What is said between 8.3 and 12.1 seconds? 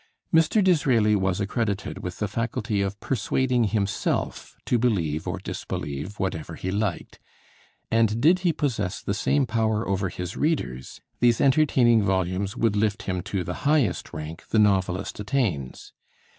he possess the same power over his readers, these entertaining